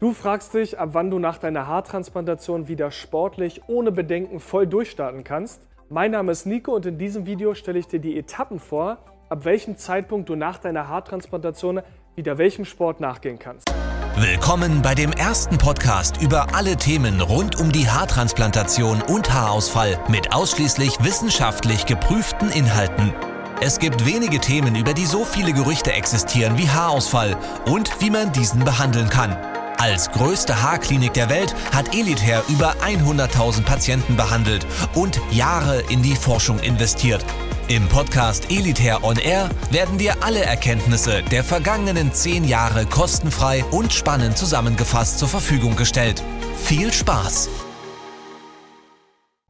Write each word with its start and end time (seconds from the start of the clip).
Du 0.00 0.12
fragst 0.12 0.54
dich, 0.54 0.78
ab 0.78 0.90
wann 0.92 1.10
du 1.10 1.18
nach 1.18 1.38
deiner 1.38 1.66
Haartransplantation 1.66 2.68
wieder 2.68 2.92
sportlich 2.92 3.62
ohne 3.66 3.90
Bedenken 3.90 4.38
voll 4.38 4.64
durchstarten 4.64 5.24
kannst. 5.24 5.66
Mein 5.88 6.12
Name 6.12 6.30
ist 6.30 6.46
Nico 6.46 6.72
und 6.72 6.86
in 6.86 6.98
diesem 6.98 7.26
Video 7.26 7.54
stelle 7.54 7.80
ich 7.80 7.88
dir 7.88 7.98
die 7.98 8.16
Etappen 8.16 8.60
vor, 8.60 8.98
ab 9.28 9.44
welchem 9.44 9.76
Zeitpunkt 9.76 10.28
du 10.28 10.36
nach 10.36 10.58
deiner 10.58 10.86
Haartransplantation 10.86 11.80
wieder 12.14 12.38
welchem 12.38 12.64
Sport 12.64 13.00
nachgehen 13.00 13.40
kannst. 13.40 13.74
Willkommen 14.14 14.82
bei 14.82 14.94
dem 14.94 15.10
ersten 15.10 15.58
Podcast 15.58 16.22
über 16.22 16.54
alle 16.54 16.76
Themen 16.76 17.20
rund 17.20 17.58
um 17.60 17.72
die 17.72 17.88
Haartransplantation 17.88 19.02
und 19.02 19.34
Haarausfall 19.34 19.98
mit 20.08 20.32
ausschließlich 20.32 21.02
wissenschaftlich 21.02 21.86
geprüften 21.86 22.52
Inhalten. 22.52 23.12
Es 23.60 23.80
gibt 23.80 24.06
wenige 24.06 24.38
Themen, 24.38 24.76
über 24.76 24.94
die 24.94 25.06
so 25.06 25.24
viele 25.24 25.52
Gerüchte 25.52 25.92
existieren 25.92 26.56
wie 26.56 26.68
Haarausfall 26.68 27.36
und 27.66 28.00
wie 28.00 28.10
man 28.10 28.30
diesen 28.30 28.62
behandeln 28.64 29.08
kann. 29.08 29.36
Als 29.80 30.10
größte 30.10 30.60
Haarklinik 30.60 31.14
der 31.14 31.30
Welt 31.30 31.54
hat 31.72 31.94
Elitair 31.94 32.42
über 32.48 32.74
100.000 32.82 33.64
Patienten 33.64 34.16
behandelt 34.16 34.66
und 34.96 35.20
Jahre 35.30 35.82
in 35.88 36.02
die 36.02 36.16
Forschung 36.16 36.58
investiert. 36.58 37.24
Im 37.68 37.88
Podcast 37.88 38.50
Elitair 38.50 39.04
On 39.04 39.16
Air 39.16 39.48
werden 39.70 39.96
dir 39.96 40.16
alle 40.20 40.40
Erkenntnisse 40.40 41.22
der 41.30 41.44
vergangenen 41.44 42.12
zehn 42.12 42.42
Jahre 42.42 42.86
kostenfrei 42.86 43.64
und 43.70 43.92
spannend 43.92 44.36
zusammengefasst 44.36 45.20
zur 45.20 45.28
Verfügung 45.28 45.76
gestellt. 45.76 46.24
Viel 46.56 46.92
Spaß! 46.92 47.48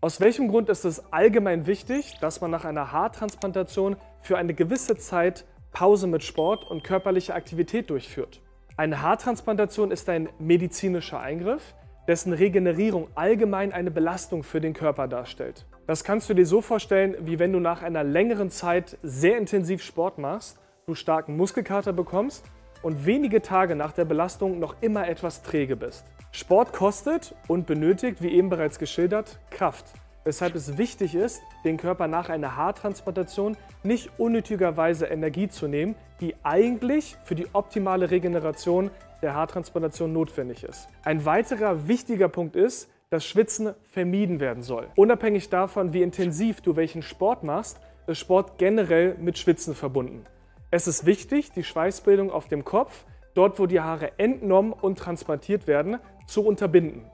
Aus 0.00 0.20
welchem 0.20 0.46
Grund 0.46 0.68
ist 0.68 0.84
es 0.84 1.02
allgemein 1.12 1.66
wichtig, 1.66 2.14
dass 2.20 2.40
man 2.40 2.52
nach 2.52 2.64
einer 2.64 2.92
Haartransplantation 2.92 3.96
für 4.20 4.38
eine 4.38 4.54
gewisse 4.54 4.96
Zeit 4.96 5.46
Pause 5.72 6.06
mit 6.06 6.22
Sport 6.22 6.70
und 6.70 6.84
körperlicher 6.84 7.34
Aktivität 7.34 7.90
durchführt? 7.90 8.40
Eine 8.82 9.00
Haartransplantation 9.00 9.92
ist 9.92 10.08
ein 10.08 10.28
medizinischer 10.40 11.20
Eingriff, 11.20 11.76
dessen 12.08 12.32
Regenerierung 12.32 13.06
allgemein 13.14 13.72
eine 13.72 13.92
Belastung 13.92 14.42
für 14.42 14.60
den 14.60 14.74
Körper 14.74 15.06
darstellt. 15.06 15.66
Das 15.86 16.02
kannst 16.02 16.28
du 16.28 16.34
dir 16.34 16.46
so 16.46 16.60
vorstellen, 16.60 17.14
wie 17.20 17.38
wenn 17.38 17.52
du 17.52 17.60
nach 17.60 17.82
einer 17.84 18.02
längeren 18.02 18.50
Zeit 18.50 18.98
sehr 19.04 19.38
intensiv 19.38 19.84
Sport 19.84 20.18
machst, 20.18 20.58
du 20.86 20.96
starken 20.96 21.36
Muskelkater 21.36 21.92
bekommst 21.92 22.44
und 22.82 23.06
wenige 23.06 23.40
Tage 23.40 23.76
nach 23.76 23.92
der 23.92 24.04
Belastung 24.04 24.58
noch 24.58 24.74
immer 24.80 25.06
etwas 25.06 25.44
träge 25.44 25.76
bist. 25.76 26.04
Sport 26.32 26.72
kostet 26.72 27.36
und 27.46 27.68
benötigt, 27.68 28.20
wie 28.20 28.32
eben 28.32 28.50
bereits 28.50 28.80
geschildert, 28.80 29.38
Kraft 29.52 29.92
weshalb 30.24 30.54
es 30.54 30.78
wichtig 30.78 31.14
ist, 31.14 31.42
den 31.64 31.76
Körper 31.76 32.06
nach 32.08 32.28
einer 32.28 32.56
Haartransplantation 32.56 33.56
nicht 33.82 34.10
unnötigerweise 34.18 35.06
Energie 35.06 35.48
zu 35.48 35.68
nehmen, 35.68 35.94
die 36.20 36.34
eigentlich 36.42 37.16
für 37.24 37.34
die 37.34 37.48
optimale 37.52 38.10
Regeneration 38.10 38.90
der 39.22 39.34
Haartransplantation 39.34 40.12
notwendig 40.12 40.64
ist. 40.64 40.88
Ein 41.04 41.24
weiterer 41.24 41.88
wichtiger 41.88 42.28
Punkt 42.28 42.56
ist, 42.56 42.90
dass 43.10 43.24
Schwitzen 43.24 43.74
vermieden 43.82 44.40
werden 44.40 44.62
soll. 44.62 44.88
Unabhängig 44.96 45.50
davon, 45.50 45.92
wie 45.92 46.02
intensiv 46.02 46.60
du 46.60 46.76
welchen 46.76 47.02
Sport 47.02 47.44
machst, 47.44 47.78
ist 48.06 48.18
Sport 48.18 48.58
generell 48.58 49.16
mit 49.18 49.38
Schwitzen 49.38 49.74
verbunden. 49.74 50.24
Es 50.70 50.88
ist 50.88 51.04
wichtig, 51.04 51.52
die 51.52 51.64
Schweißbildung 51.64 52.30
auf 52.30 52.48
dem 52.48 52.64
Kopf, 52.64 53.04
dort 53.34 53.58
wo 53.58 53.66
die 53.66 53.80
Haare 53.80 54.18
entnommen 54.18 54.72
und 54.72 54.98
transplantiert 54.98 55.66
werden, 55.66 55.98
zu 56.26 56.44
unterbinden. 56.44 57.04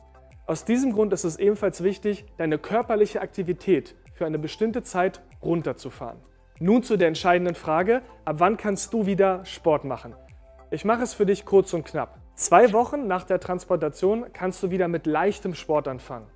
Aus 0.48 0.64
diesem 0.64 0.94
Grund 0.94 1.12
ist 1.12 1.24
es 1.24 1.38
ebenfalls 1.38 1.82
wichtig, 1.82 2.24
deine 2.38 2.56
körperliche 2.56 3.20
Aktivität 3.20 3.94
für 4.14 4.24
eine 4.24 4.38
bestimmte 4.38 4.82
Zeit 4.82 5.20
runterzufahren. 5.42 6.20
Nun 6.58 6.82
zu 6.82 6.96
der 6.96 7.08
entscheidenden 7.08 7.54
Frage, 7.54 8.00
ab 8.24 8.36
wann 8.38 8.56
kannst 8.56 8.94
du 8.94 9.04
wieder 9.04 9.44
Sport 9.44 9.84
machen? 9.84 10.14
Ich 10.70 10.86
mache 10.86 11.02
es 11.02 11.12
für 11.12 11.26
dich 11.26 11.44
kurz 11.44 11.74
und 11.74 11.84
knapp. 11.84 12.19
Zwei 12.34 12.72
Wochen 12.72 13.06
nach 13.06 13.24
der 13.24 13.41
Transplantation 13.41 14.24
kannst 14.32 14.62
du 14.62 14.70
wieder 14.70 14.88
mit 14.88 15.04
leichtem 15.04 15.52
Sport 15.52 15.86
anfangen. 15.86 16.28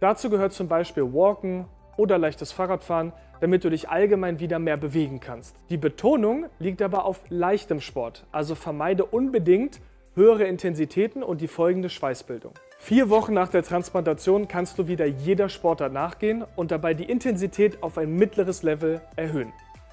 Dazu 0.00 0.30
gehört 0.30 0.52
zum 0.52 0.66
Beispiel 0.66 1.04
Walken 1.04 1.66
oder 1.96 2.18
leichtes 2.18 2.50
Fahrradfahren, 2.50 3.12
damit 3.40 3.62
du 3.62 3.70
dich 3.70 3.88
allgemein 3.88 4.40
wieder 4.40 4.58
mehr 4.58 4.78
bewegen 4.78 5.20
kannst. 5.20 5.54
Die 5.70 5.76
Betonung 5.76 6.46
liegt 6.58 6.82
aber 6.82 7.04
auf 7.04 7.20
leichtem 7.28 7.80
Sport, 7.80 8.26
also 8.32 8.56
vermeide 8.56 9.04
unbedingt 9.04 9.80
höhere 10.20 10.44
Intensitäten 10.44 11.22
und 11.22 11.40
die 11.40 11.48
folgende 11.48 11.88
Schweißbildung. 11.88 12.52
Vier 12.78 13.08
Wochen 13.08 13.32
nach 13.32 13.48
der 13.48 13.62
Transplantation 13.62 14.48
kannst 14.48 14.78
du 14.78 14.86
wieder 14.86 15.06
jeder 15.06 15.48
Sportart 15.48 15.94
nachgehen 15.94 16.44
und 16.56 16.70
dabei 16.70 16.92
die 16.92 17.04
Intensität 17.04 17.82
auf 17.82 17.96
ein 17.96 18.12
mittleres 18.12 18.62
Level 18.62 19.00
erhöhen. 19.16 19.50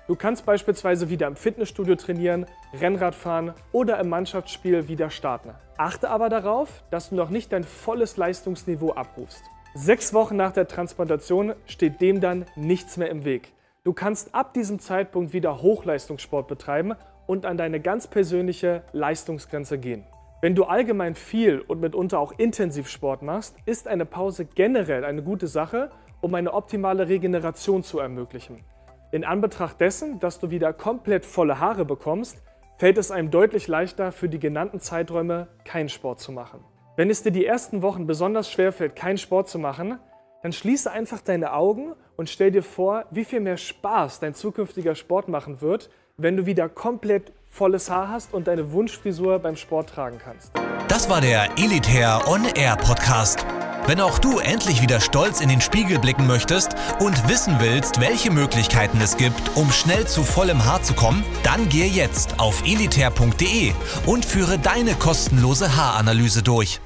Du 0.07 0.15
kannst 0.15 0.45
beispielsweise 0.45 1.09
wieder 1.09 1.27
im 1.27 1.37
Fitnessstudio 1.37 1.95
trainieren, 1.95 2.45
Rennrad 2.73 3.15
fahren 3.15 3.53
oder 3.71 3.99
im 4.01 4.09
Mannschaftsspiel 4.09 4.89
wieder 4.89 5.09
starten. 5.09 5.51
Achte 5.77 6.09
aber 6.09 6.27
darauf, 6.27 6.83
dass 6.91 7.09
du 7.09 7.15
noch 7.15 7.29
nicht 7.29 7.53
dein 7.53 7.63
volles 7.63 8.17
Leistungsniveau 8.17 8.91
abrufst. 8.93 9.43
Sechs 9.75 10.13
Wochen 10.13 10.35
nach 10.35 10.51
der 10.51 10.67
Transplantation 10.67 11.53
steht 11.67 12.01
dem 12.01 12.19
dann 12.19 12.45
nichts 12.57 12.97
mehr 12.97 13.09
im 13.09 13.23
Weg. 13.23 13.53
Du 13.85 13.93
kannst 13.93 14.35
ab 14.35 14.53
diesem 14.53 14.79
Zeitpunkt 14.79 15.31
wieder 15.31 15.61
Hochleistungssport 15.61 16.49
betreiben 16.49 16.95
und 17.27 17.45
an 17.45 17.55
deine 17.57 17.79
ganz 17.79 18.07
persönliche 18.07 18.83
Leistungsgrenze 18.91 19.77
gehen. 19.77 20.03
Wenn 20.39 20.53
du 20.53 20.65
allgemein 20.65 21.15
viel 21.15 21.61
und 21.61 21.81
mitunter 21.81 22.19
auch 22.19 22.31
intensiv 22.37 22.89
Sport 22.89 23.23
machst, 23.23 23.55
ist 23.65 23.87
eine 23.87 24.05
Pause 24.05 24.45
generell 24.45 25.03
eine 25.03 25.23
gute 25.23 25.47
Sache, 25.47 25.89
um 26.21 26.35
eine 26.35 26.53
optimale 26.53 27.09
Regeneration 27.09 27.81
zu 27.81 27.97
ermöglichen. 27.97 28.63
In 29.11 29.25
Anbetracht 29.25 29.81
dessen, 29.81 30.19
dass 30.19 30.39
du 30.39 30.51
wieder 30.51 30.73
komplett 30.73 31.25
volle 31.25 31.59
Haare 31.59 31.85
bekommst, 31.85 32.43
fällt 32.77 32.99
es 32.99 33.09
einem 33.09 33.31
deutlich 33.31 33.67
leichter, 33.67 34.11
für 34.11 34.29
die 34.29 34.37
genannten 34.37 34.79
Zeiträume 34.79 35.47
keinen 35.65 35.89
Sport 35.89 36.19
zu 36.19 36.31
machen. 36.31 36.59
Wenn 36.97 37.09
es 37.09 37.23
dir 37.23 37.31
die 37.31 37.45
ersten 37.45 37.81
Wochen 37.81 38.05
besonders 38.05 38.51
schwer 38.51 38.71
fällt, 38.71 38.95
keinen 38.95 39.17
Sport 39.17 39.49
zu 39.49 39.57
machen, 39.57 39.97
dann 40.43 40.51
schließe 40.51 40.91
einfach 40.91 41.21
deine 41.21 41.53
Augen 41.53 41.93
und 42.15 42.29
stell 42.29 42.51
dir 42.51 42.61
vor, 42.61 43.05
wie 43.09 43.25
viel 43.25 43.39
mehr 43.39 43.57
Spaß 43.57 44.19
dein 44.19 44.35
zukünftiger 44.35 44.93
Sport 44.93 45.29
machen 45.29 45.61
wird, 45.61 45.89
wenn 46.19 46.35
du 46.35 46.47
wieder 46.47 46.67
komplett 46.67 47.31
volles 47.51 47.91
Haar 47.91 48.09
hast 48.09 48.33
und 48.33 48.47
deine 48.47 48.71
Wunschfrisur 48.71 49.37
beim 49.37 49.55
Sport 49.55 49.91
tragen 49.91 50.17
kannst. 50.17 50.51
Das 50.87 51.11
war 51.11 51.21
der 51.21 51.47
Elitair 51.59 52.23
On 52.27 52.43
Air 52.55 52.75
Podcast. 52.75 53.45
Wenn 53.85 54.01
auch 54.01 54.17
du 54.17 54.39
endlich 54.39 54.81
wieder 54.81 54.99
stolz 54.99 55.41
in 55.41 55.49
den 55.49 55.61
Spiegel 55.61 55.99
blicken 55.99 56.25
möchtest 56.25 56.71
und 56.99 57.29
wissen 57.29 57.57
willst, 57.59 58.01
welche 58.01 58.31
Möglichkeiten 58.31 58.99
es 58.99 59.15
gibt, 59.17 59.55
um 59.55 59.71
schnell 59.71 60.07
zu 60.07 60.23
vollem 60.23 60.65
Haar 60.65 60.81
zu 60.81 60.95
kommen, 60.95 61.23
dann 61.43 61.69
gehe 61.69 61.85
jetzt 61.85 62.39
auf 62.39 62.63
elitair.de 62.65 63.73
und 64.07 64.25
führe 64.25 64.57
deine 64.57 64.95
kostenlose 64.95 65.77
Haaranalyse 65.77 66.41
durch. 66.41 66.81